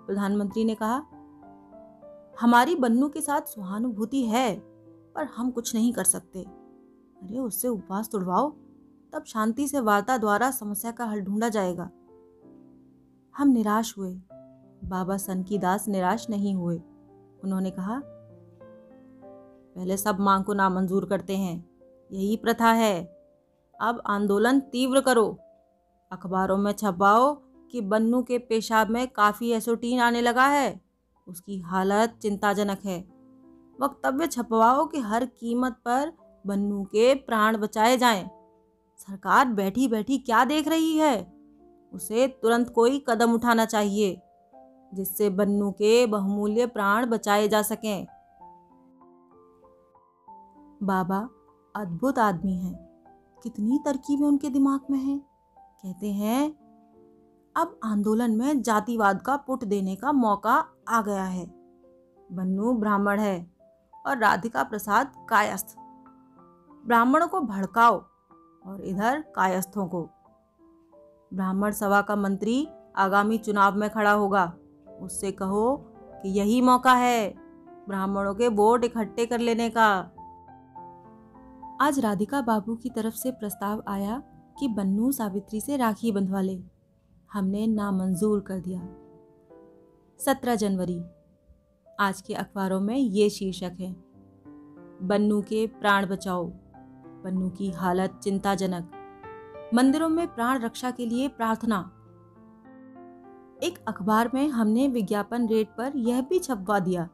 प्रधानमंत्री 0.06 0.64
ने 0.64 0.74
कहा, 0.74 1.02
हमारी 2.40 2.74
बन्नू 2.74 3.08
के 3.08 3.20
साथ 3.20 3.40
सहानुभूति 3.40 4.22
है, 4.22 4.60
पर 5.14 5.24
हम 5.24 5.50
कुछ 5.50 5.74
नहीं 5.74 5.92
कर 5.92 6.04
सकते। 6.04 6.55
अरे, 7.26 7.38
उससे 7.38 7.68
उपवास 7.68 8.08
तोड़वाओ। 8.08 8.50
तब 9.12 9.24
शांति 9.26 9.68
से 9.68 9.80
वार्ता 9.80 10.18
द्वारा 10.18 10.50
समस्या 10.50 10.90
का 10.90 11.04
हल 11.04 11.20
ढूंढा 11.20 11.48
जाएगा। 11.48 11.90
हम 13.36 13.48
निराश 13.48 13.98
हुए। 13.98 14.14
बाबा 14.84 15.16
सन 15.16 15.42
की 15.42 15.58
दास 15.58 15.88
निराश 15.88 16.30
नहीं 16.30 16.54
हुए। 16.54 16.82
उन्होंने 17.44 17.70
कहा, 17.70 18.02
पहले 19.76 19.96
सब 19.96 20.20
मांग 20.20 20.44
को 20.44 20.54
नामंजूर 20.54 21.04
करते 21.04 21.36
हैं। 21.36 21.70
यही 22.12 22.36
प्रथा 22.36 22.72
है। 22.72 23.04
अब 23.80 24.02
आंदोलन 24.06 24.60
तीव्र 24.60 25.00
करो। 25.00 25.38
अखबारों 26.12 26.58
में 26.58 26.72
छपाओ 26.72 27.34
कि 27.70 27.80
बन्नू 27.80 28.22
के 28.22 28.38
पेशाब 28.38 28.88
में 28.88 29.08
काफ़ी 29.08 29.50
एसोटीन 29.50 30.00
आने 30.00 30.20
लगा 30.20 30.46
है। 30.46 30.80
उसकी 31.28 31.58
हालत 31.58 32.18
चिंताजनक 32.22 32.78
है। 32.84 33.00
वक्तव्य 33.80 34.26
छपवाओ 34.26 34.86
कि 34.86 34.98
हर 34.98 35.26
कीमत 35.26 35.72
पर 35.72 36.25
बन्नू 36.46 36.84
के 36.84 37.14
प्राण 37.14 37.56
बचाए 37.56 37.96
जाएँ। 37.96 38.30
सरकार 38.98 39.46
बैठी 39.46 39.88
बैठी 39.88 40.18
क्या 40.18 40.44
देख 40.44 40.68
रही 40.68 40.98
है? 40.98 41.32
उसे 41.92 42.28
तुरंत 42.28 42.70
कोई 42.70 43.04
कदम 43.08 43.32
उठाना 43.32 43.64
चाहिए, 43.64 44.22
जिससे 44.94 45.30
बन्नू 45.30 45.70
के 45.70 46.06
बहुमूल्य 46.06 46.66
प्राण 46.66 47.06
बचाए 47.06 47.48
जा 47.48 47.62
सकें। 47.62 48.06
बाबा, 50.82 51.28
अद्भुत 51.76 52.18
आदमी 52.18 52.56
हैं। 52.56 52.86
कितनी 53.42 53.78
तरकीबें 53.84 54.26
उनके 54.26 54.50
दिमाग 54.50 54.80
में 54.90 54.98
हैं। 54.98 55.18
कहते 55.58 56.12
हैं, 56.12 56.50
अब 57.56 57.80
आंदोलन 57.84 58.30
में 58.30 58.62
जातिवाद 58.62 59.22
का 59.22 59.36
पुट 59.36 59.64
देने 59.64 59.96
का 59.96 60.12
मौका 60.12 60.66
आ 60.88 61.02
गया 61.02 61.24
है। 61.24 61.46
बन्नू 62.32 62.72
ब्राह्मण 62.72 63.20
है 63.20 63.50
और 64.06 64.18
राधिका 64.18 64.62
प्रसाद 64.62 65.26
कायस्थ। 65.28 65.76
ब्राह्मणों 66.86 67.28
को 67.28 67.40
भड़काओ 67.40 67.94
और 68.66 68.80
इधर 68.84 69.20
कायस्थों 69.36 69.86
को। 69.86 70.02
ब्राह्मण 71.34 71.72
सभा 71.72 72.00
का 72.02 72.16
मंत्री 72.16 72.66
आगामी 72.96 73.38
चुनाव 73.38 73.76
में 73.76 73.88
खड़ा 73.90 74.12
होगा। 74.12 74.52
उससे 75.00 75.32
कहो 75.32 75.76
कि 76.22 76.28
यही 76.28 76.60
मौका 76.60 76.92
है 76.92 77.34
ब्राह्मणों 77.88 78.34
के 78.34 78.48
वोट 78.48 78.84
इकट्ठे 78.84 79.26
कर 79.26 79.38
लेने 79.38 79.68
का। 79.70 79.88
आज 81.80 81.98
राधिका 81.98 82.40
बाबू 82.40 82.76
की 82.76 82.90
तरफ़ 82.90 83.14
से 83.14 83.30
प्रस्ताव 83.30 83.82
आया 83.88 84.22
कि 84.58 84.68
बन्नू 84.68 85.12
सावित्री 85.12 85.60
से 85.60 85.76
राखी 85.76 86.12
बंधवा 86.12 86.40
ले। 86.40 86.62
हमने 87.32 87.66
नामंजूर 87.66 88.40
कर 88.40 88.60
दिया। 88.60 88.80
सत्रह 90.20 90.54
जनवरी। 90.54 91.02
आज 92.00 92.20
के 92.20 92.34
अखबारों 92.34 92.80
में 92.80 92.96
ये 92.96 93.28
शीर्षक 93.30 93.76
है, 93.80 93.92
बन्नू 95.02 95.40
के 95.42 95.66
प्राण 95.66 96.06
बचाओ। 96.06 96.50
बन्नू 97.26 97.48
की 97.50 97.70
हालत 97.70 98.20
चिंताजनक। 98.22 98.90
मंदिरों 99.74 100.08
में 100.08 100.26
प्राण 100.34 100.58
रक्षा 100.58 100.90
के 100.90 101.06
लिए 101.06 101.28
प्रार्थना। 101.28 101.78
एक 103.62 103.78
अखबार 103.88 104.30
में 104.34 104.48
हमने 104.48 104.88
विज्ञापन 104.88 105.48
रेट 105.48 105.68
पर 105.68 105.92
यह 105.96 106.20
भी 106.20 106.38
छपवा 106.38 106.78
दिया। 106.78 107.08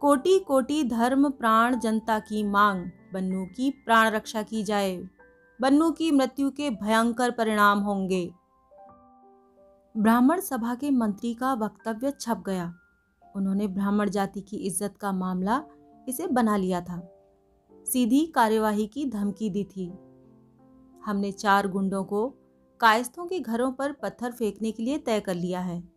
कोटि 0.00 0.38
कोटि 0.38 0.84
धर्म, 0.84 1.30
प्राण, 1.30 1.78
जनता 1.78 2.18
की 2.18 2.42
मांग, 2.44 2.84
बन्नू 3.14 3.44
की 3.46 3.70
प्राण 3.70 4.10
रक्षा 4.10 4.42
की 4.42 4.62
जाए। 4.62 4.96
बन्नू 5.60 5.90
की 5.90 6.10
मृत्यु 6.10 6.50
के 6.50 6.70
भयंकर 6.70 7.30
परिणाम 7.30 7.78
होंगे। 7.78 8.34
ब्राह्मण 9.96 10.40
सभा 10.40 10.74
के 10.74 10.90
मंत्री 10.90 11.34
का 11.34 11.54
वक्तव्य 11.54 12.12
छप 12.20 12.42
गया। 12.46 12.74
उन्होंने 13.36 13.66
ब्राह्मण 13.66 14.10
जाति 14.10 14.40
की 14.40 14.56
इज़्ज़त 14.56 14.96
का 15.00 15.12
मामला 15.12 15.62
इसे 16.08 16.26
बना 16.26 16.56
लिया 16.56 16.80
था। 16.80 17.13
सीधी 17.86 18.26
कार्यवाही 18.26 18.86
की 18.86 19.06
धमकी 19.06 19.50
दी 19.50 19.64
थी। 19.64 19.92
हमने 21.04 21.32
चार 21.32 21.68
गुंडों 21.68 22.04
को 22.04 22.34
कायस्थों 22.80 23.26
के 23.26 23.40
घरों 23.40 23.72
पर 23.72 23.92
पत्थर 23.92 24.32
फेंकने 24.32 24.72
के 24.72 24.82
लिए 24.82 24.98
तय 24.98 25.20
कर 25.20 25.34
लिया 25.34 25.60
है। 25.60 25.88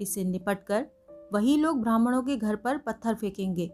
इससे 0.00 0.24
निपटकर 0.24 0.86
वही 1.32 1.56
लोग 1.56 1.80
ब्राह्मणों 1.80 2.22
के 2.22 2.36
घर 2.36 2.56
पर 2.56 2.78
पत्थर 2.78 3.14
फेंकेंगे। 3.14 3.70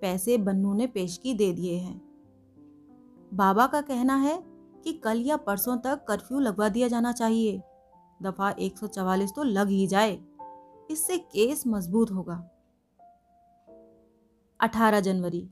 पैसे 0.00 0.38
बन्नू 0.38 0.74
ने 0.74 0.86
पेशगी 0.86 1.34
दे 1.34 1.52
दिए 1.52 1.76
हैं। 1.76 2.02
बाबा 3.34 3.66
का 3.66 3.80
कहना 3.80 4.16
है 4.16 4.44
कि 4.84 4.92
कल 4.92 5.18
या 5.18 5.36
परसों 5.36 5.76
तक 5.76 6.04
कर्फ्यू 6.08 6.38
लगवा 6.38 6.68
दिया 6.68 6.88
जाना 6.88 7.12
चाहिए। 7.12 7.62
दफ़ा 8.22 8.54
144 8.58 9.32
तो 9.36 9.42
लग 9.42 9.68
ही 9.68 9.86
जाए। 9.86 10.22
इससे 10.90 11.18
केस 11.18 11.66
मज़बूत 11.66 12.10
होगा। 12.10 12.50
18 14.60 15.00
जनवरी 15.00 15.50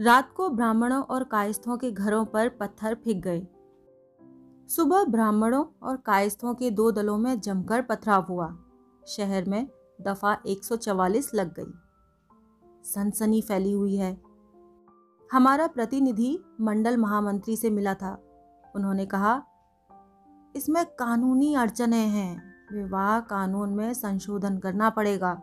रात 0.00 0.32
को 0.36 0.48
ब्राह्मणों 0.48 1.02
और 1.02 1.24
कायस्थों 1.24 1.76
के 1.76 1.90
घरों 1.90 2.24
पर 2.24 2.48
पत्थर 2.48 2.94
फेंक 2.94 3.24
गए। 3.24 3.46
सुबह 4.68 5.04
ब्राह्मणों 5.04 5.64
और 5.82 5.96
कायस्थों 5.96 6.54
के 6.54 6.70
दो 6.70 6.90
दलों 6.90 7.18
में 7.18 7.40
जमकर 7.40 7.82
पथराव 7.82 8.22
हुआ। 8.22 8.58
शहर 9.06 9.44
में 9.44 9.68
दफ़ा 10.00 10.38
144 10.46 11.34
लग 11.34 11.54
गई। 11.60 11.74
सनसनी 12.84 13.42
फैली 13.42 13.72
हुई 13.72 13.96
है। 13.96 14.22
हमारा 15.32 15.66
प्रतिनिधि 15.66 16.38
मंडल 16.60 16.96
महामंत्री 16.96 17.56
से 17.56 17.70
मिला 17.70 17.94
था। 17.94 18.22
उन्होंने 18.76 19.06
कहा, 19.06 19.42
इसमें 20.56 20.86
कानूनी 20.86 21.54
अड़चने 21.54 22.06
हैं। 22.06 22.54
विवाह 22.72 23.20
कानून 23.20 23.70
में 23.70 23.94
संशोधन 23.94 24.58
करना 24.58 24.90
पड़ेगा। 24.90 25.42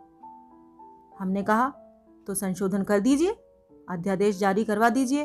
हमने 1.18 1.42
कहा 1.42 1.68
तो 2.26 2.34
संशोधन 2.34 2.82
कर 2.82 3.00
दीजिए। 3.00 3.43
अध्यादेश 3.88 4.38
जारी 4.38 4.64
करवा 4.64 4.88
दीजिए। 4.88 5.24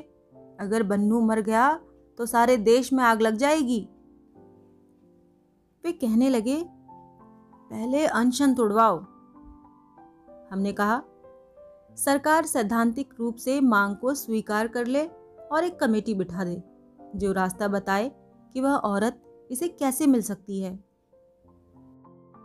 अगर 0.60 0.84
बन्नू 0.84 1.20
मर 1.22 1.40
गया 1.42 1.80
तो 2.18 2.26
सारे 2.26 2.58
देश 2.58 2.94
में 2.94 3.04
आग 3.04 3.22
लग 3.22 3.36
जाएगी। 3.36 3.80
वे 5.84 5.92
कहने 5.92 6.30
लगे, 6.30 6.64
पहले 7.70 8.06
अनशन 8.06 8.54
तोड़वाओ। 8.54 9.00
हमने 10.52 10.74
कहा, 10.74 11.02
सरकार 11.98 12.46
सैद्धांतिक 12.46 13.14
रूप 13.20 13.36
से 13.36 13.62
मांग 13.62 13.96
को 13.96 14.14
स्वीकार 14.14 14.68
कर 14.68 14.86
ले 14.86 15.06
और 15.52 15.64
एक 15.64 15.80
कमेटी 15.80 16.14
बिठा 16.14 16.44
दे, 16.44 16.62
जो 17.16 17.32
रास्ता 17.32 17.68
बताए 17.68 18.12
कि 18.54 18.62
वह 18.62 18.76
औरत 18.76 19.48
इसे 19.52 19.68
कैसे 19.68 20.08
मिल 20.08 20.22
सकती 20.22 20.62
है। 20.62 20.78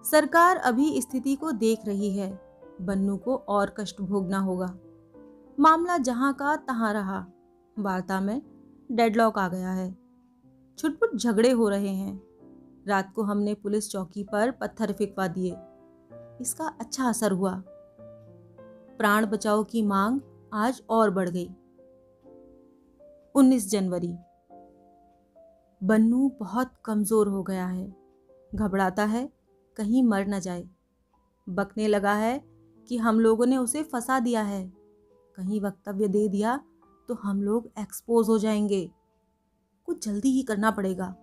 सरकार 0.05 0.57
अभी 0.57 1.01
स्थिति 1.01 1.35
को 1.37 1.53
देख 1.53 1.79
रही 1.87 2.17
है। 2.17 2.33
बन्नू 2.81 3.17
को 3.17 3.37
और 3.37 3.75
कष्ट 3.79 4.01
भोगना 4.01 4.39
होगा। 4.39 4.79
मामला 5.61 5.99
जहाँ 5.99 6.35
का, 6.35 6.57
तहां 6.57 6.93
रहा। 6.93 7.27
वार्ता 7.79 8.21
में 8.21 8.43
डेडलॉक 8.93 9.39
आ 9.39 9.49
गया 9.49 9.73
है। 9.73 9.99
छुटपुट 10.79 11.17
झगड़े 11.17 11.51
हो 11.51 11.69
रहे 11.69 11.89
हैं। 11.89 12.23
रात 12.89 13.13
को 13.15 13.23
हमने 13.23 13.55
पुलिस 13.55 13.91
चौकी 13.91 14.25
पर 14.25 14.51
पत्थर 14.51 14.93
फेंकवा 14.93 15.27
दिए। 15.29 15.57
इसका 16.41 16.77
अच्छा 16.81 17.09
असर 17.09 17.33
हुआ। 17.33 17.63
प्राण 18.99 19.27
बचाओ 19.27 19.65
की 19.65 19.83
मांग 19.83 20.21
आज 20.53 20.83
और 20.91 21.11
बढ़ 21.11 21.29
गई। 21.29 21.49
19 23.35 23.71
जनवरी। 23.71 24.17
बन्नू 25.85 26.33
बहुत 26.41 26.73
कमज़ोर 26.85 27.29
हो 27.29 27.43
गया 27.43 27.67
है। 27.67 27.97
घबराता 28.55 29.05
है, 29.05 29.33
कहीं 29.77 30.03
मर 30.03 30.27
न 30.27 30.41
जाए। 30.41 30.69
बकने 31.49 31.89
लगा 31.89 32.15
है 32.15 32.45
कि 32.89 32.97
हम 32.97 33.21
लोगों 33.21 33.47
ने 33.47 33.57
उसे 33.57 33.83
फंसा 33.83 34.21
दिया 34.21 34.43
है। 34.43 34.84
कहीं 35.37 35.61
वक्तव्य 35.61 36.09
दे 36.09 36.29
दिया 36.29 36.61
तो 37.09 37.15
हम 37.15 37.43
लोग 37.43 37.71
एक्सपोज 37.79 38.29
हो 38.29 38.39
जाएँगे। 38.39 38.91
कुछ 39.87 40.07
जल्दी 40.07 40.29
ही 40.29 40.43
करना 40.43 40.71
पड़ेगा। 40.71 41.17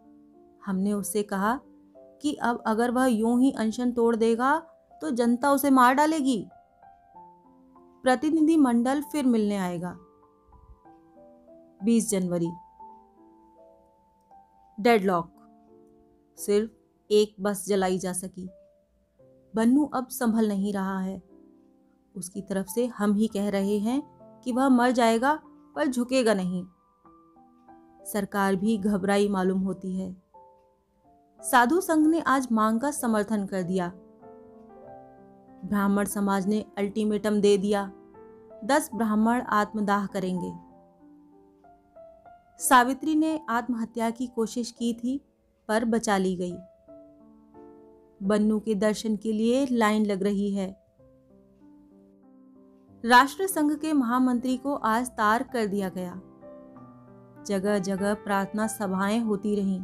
हमने 0.66 0.94
उससे 0.94 1.24
कहा 1.24 1.60
कि 1.98 2.34
अब 2.34 2.64
अगर 2.66 2.92
वह 2.92 3.06
यूँ 3.06 3.42
ही 3.42 3.52
अनशन 3.52 3.92
तोड़ 3.92 4.16
देगा 4.16 4.60
तो 5.02 5.12
जनता 5.12 5.52
उसे 5.52 5.70
मार 5.70 5.94
डालेगी। 5.94 6.48
प्रतिनिधि 8.04 8.58
मंडल 8.58 9.02
फिर 9.02 9.26
मिलने 9.26 9.58
आएगा। 9.58 9.98
20 11.84 12.10
जनवरी। 12.10 12.52
डेडलॉक। 14.80 15.34
सिर्फ़ 16.38 16.72
एक 17.12 17.36
बस 17.40 17.66
जलाई 17.68 17.98
जा 17.98 18.14
सकी। 18.14 18.50
बन्नू 19.56 19.86
अब 19.86 20.08
संभल 20.08 20.48
नहीं 20.48 20.74
रहा 20.74 21.00
है। 21.00 21.31
उसकी 22.16 22.42
तरफ़ 22.42 22.68
से 22.68 22.86
हम 22.86 23.14
ही 23.14 23.28
कह 23.28 23.50
रहे 23.50 23.78
हैं 23.78 24.04
कि 24.44 24.52
वह 24.52 24.70
मर 24.70 24.92
जाएगा, 24.92 25.40
पर 25.76 25.88
झुकेगा 25.88 26.34
नहीं। 26.34 26.66
सरकार 28.06 28.56
भी 28.56 28.78
घबराई 28.78 29.30
मालूम 29.30 29.60
होती 29.60 30.00
है। 30.00 30.24
साधु 31.42 31.82
संघ 31.82 32.08
ने 32.08 32.20
आज 32.20 32.48
मांग 32.52 32.80
का 32.80 32.92
समर्थन 32.92 33.46
कर 33.46 33.64
दिया। 33.64 33.92
ब्राह्मण 35.66 36.06
समाज 36.06 36.48
ने 36.48 36.66
अल्टीमेटम 36.78 37.42
दे 37.42 37.58
दिया। 37.58 37.92
दस 38.66 38.90
ब्राह्मण 38.96 39.42
आत्मदाह 39.42 40.06
करेंगे। 40.06 40.54
सावित्री 42.64 43.16
ने 43.16 43.42
आत्महत्या 43.50 44.10
की 44.10 44.28
कोशिश 44.28 44.72
की 44.72 44.94
थी, 44.94 45.22
पर 45.68 45.86
बचा 45.86 46.18
ली 46.18 46.36
गई। 46.36 46.58
बन्नू 48.24 48.60
के 48.60 48.76
दर्शन 48.76 49.16
के 49.16 49.32
लिए 49.32 49.68
लाइन 49.72 50.06
लग 50.06 50.24
रही 50.24 50.52
है। 50.52 50.81
राष्ट्र 53.06 53.48
संघ 53.48 53.80
के 53.80 53.94
महामंत्री 53.94 54.58
को 54.58 54.76
आज 54.76 55.08
तार 55.08 55.44
कर 55.44 55.66
दिया 55.66 55.90
गया। 55.90 56.22
जगह 57.48 57.80
जगह 57.80 58.14
प्रार्थना 58.14 58.68
सभाएँ 58.68 59.20
होती 59.20 59.56
रहीं। 59.56 59.82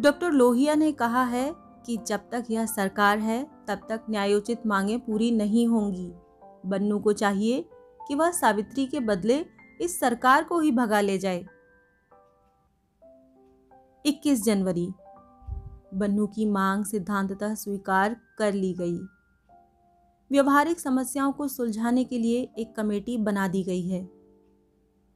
डॉक्टर 0.00 0.30
लोहिया 0.30 0.74
ने 0.74 0.92
कहा 0.92 1.24
है 1.24 1.54
कि 1.56 1.96
जब 1.96 2.20
तक 2.32 2.44
यह 2.50 2.66
सरकार 2.66 3.18
है, 3.18 3.50
तब 3.68 3.80
तक 3.88 4.00
न्यायोचित 4.10 4.66
मांगे 4.66 4.98
पूरी 4.98 5.30
नहीं 5.30 5.68
होंगी। 5.68 6.12
बन्नू 6.66 6.98
को 6.98 7.12
चाहिए 7.12 7.68
कि 8.08 8.14
वह 8.14 8.30
सावित्री 8.30 8.86
के 8.86 9.00
बदले 9.00 9.46
इस 9.80 10.00
सरकार 10.00 10.44
को 10.44 10.60
ही 10.60 10.72
भगा 10.72 11.00
ले 11.00 11.18
जाए। 11.18 11.46
21 14.06 14.44
जनवरी। 14.44 14.92
बन्नू 15.94 16.26
की 16.26 16.46
मांग 16.46 16.84
सिद्धांततः 16.84 17.54
स्वीकार 17.54 18.16
कर 18.38 18.52
ली 18.52 18.74
गई। 18.74 19.00
व्यवहारिक 20.32 20.80
समस्याओं 20.80 21.32
को 21.32 21.48
सुलझाने 21.48 22.04
के 22.04 22.18
लिए 22.18 22.48
एक 22.58 22.74
कमेटी 22.76 23.16
बना 23.18 23.48
दी 23.48 23.62
गई 23.62 23.88
है 23.88 24.10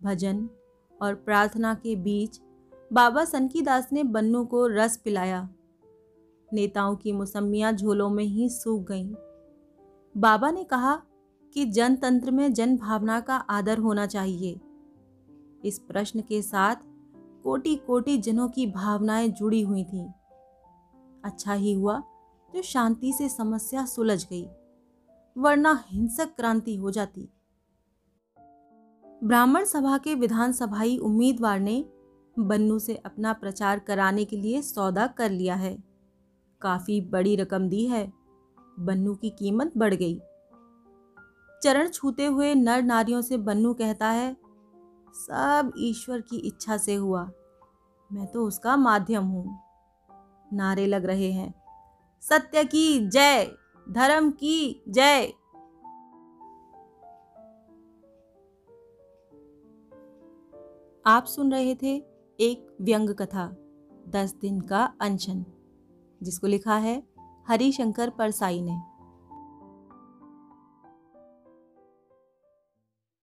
भजन 0.02 0.48
और 1.02 1.14
प्रार्थना 1.14 1.74
के 1.74 1.96
बीच 1.96 2.40
बाबा 2.92 3.24
सनकीदास 3.24 3.88
ने 3.92 4.02
बन्नू 4.05 4.44
को 4.44 4.66
रस 4.66 4.96
पिलाया 4.96 5.48
नेताओं 6.52 6.96
की 6.96 7.12
मुसम्मियाँ 7.12 7.72
झोलों 7.72 8.11
में 8.11 8.24
ही 8.24 8.48
सूख 8.48 8.88
गईं। 8.88 9.14
बाबा 10.16 10.50
ने 10.50 10.64
कहा 10.64 11.02
कि 11.55 11.64
जनतंत्र 11.64 12.31
में 12.31 12.52
जन 12.52 12.76
भावना 12.76 13.20
का 13.20 13.37
आदर 13.37 13.79
होना 13.79 14.07
चाहिए 14.07 14.61
इस 15.64 15.79
प्रश्न 15.79 16.20
के 16.20 16.42
साथ 16.42 16.76
कोटि 17.44 17.76
कोटि 17.76 18.18
जनों 18.18 18.48
की 18.48 18.66
भावनाएँ 18.66 19.29
जुड़ी 19.29 19.62
हुई 19.62 19.85
थीं। 19.85 20.09
अच्छा 21.24 21.52
ही 21.52 21.72
हुआ 21.72 22.02
जो 22.55 22.62
शांति 22.62 23.12
से 23.12 23.29
समस्या 23.29 23.87
सुलझ 23.87 24.24
गई 24.24 24.46
वरना 25.37 25.85
हिंसक 25.87 26.37
क्रांति 26.37 26.77
हो 26.77 26.90
जाती। 26.90 27.29
ब्राह्मण 29.25 29.64
सभा 29.64 29.99
के 29.99 30.14
विधानसभाई 30.14 30.99
उम्मीदवार 30.99 31.61
ने 31.61 31.85
बन्नू 32.38 32.79
से 32.79 32.94
अपना 32.94 33.33
प्रचार 33.33 33.79
कराने 33.79 34.25
के 34.25 34.37
लिए 34.37 34.62
सौदा 34.62 35.07
कर 35.07 35.31
लिया 35.31 35.55
है। 35.55 35.85
काफ़ी 36.62 37.01
बड़ी 37.01 37.37
रकम 37.37 37.68
दी 37.68 37.87
है। 37.87 38.12
बन्नू 38.81 39.14
की 39.14 39.31
कीमत 39.31 39.72
बढ़ 39.77 39.94
गई। 39.94 40.20
चरण 41.62 41.88
छूते 41.88 42.27
हुए 42.27 42.55
नर 42.55 42.83
नारियों 42.83 43.22
से 43.22 43.37
बन्नू 43.38 43.75
कहता 43.75 44.09
है, 44.09 44.37
सब 45.14 45.72
ईश्वर 45.79 46.20
की 46.20 46.37
इच्छा 46.37 46.77
से 46.77 46.94
हुआ। 46.94 47.31
मैं 48.12 48.27
तो 48.27 48.46
उसका 48.46 48.77
माध्यम 48.77 49.25
हूँ। 49.25 49.59
नारे 50.53 50.87
लग 50.87 51.05
रहे 51.05 51.33
हैं। 51.33 51.55
सत्य 52.20 52.64
की 52.64 53.09
जय! 53.09 53.51
धर्म 53.88 54.31
की 54.31 54.83
जय। 54.88 55.33
आप 61.07 61.25
सुन 61.25 61.53
रहे 61.53 61.75
थे 61.75 61.96
एक 62.40 62.77
व्यंग 62.81 63.11
कथा, 63.11 63.57
दस 64.09 64.35
दिन 64.40 64.61
का 64.61 64.94
अनशन, 65.01 65.44
जिसको 66.22 66.46
लिखा 66.46 66.77
है 66.77 67.03
हरिशंकर 67.49 68.11
परसाई 68.11 68.62
ने। 68.62 68.96